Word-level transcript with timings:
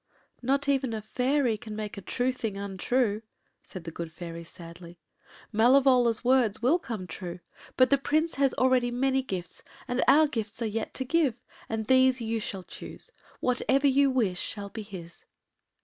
”“Not 0.51 0.67
even 0.67 0.95
a 0.95 1.01
fairy 1.03 1.57
can 1.59 1.75
make 1.75 1.95
a 1.95 2.01
true 2.01 2.31
thing 2.31 2.57
untrue,” 2.57 3.21
said 3.61 3.83
the 3.83 3.91
good 3.91 4.11
fairies 4.11 4.49
sadly. 4.49 4.97
“Malevola’s 5.53 6.23
words 6.23 6.59
will 6.59 6.79
come 6.79 7.05
true; 7.05 7.39
but 7.77 7.91
the 7.91 7.99
Prince 7.99 8.33
has 8.33 8.55
already 8.55 8.89
many 8.89 9.21
gifts, 9.21 9.61
and 9.87 10.03
our 10.07 10.25
gifts 10.25 10.59
are 10.59 10.65
yet 10.65 10.95
to 10.95 11.05
give, 11.05 11.35
and 11.69 11.85
these 11.85 12.19
you 12.19 12.39
shall 12.39 12.63
choose. 12.63 13.11
Whatever 13.41 13.85
you 13.85 14.09
wish 14.09 14.39
shall 14.41 14.69
be 14.69 14.81
his. 14.81 15.25